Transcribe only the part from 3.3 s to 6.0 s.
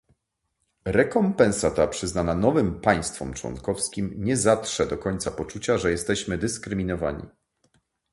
członkowskim nie zatrze do końca poczucia, że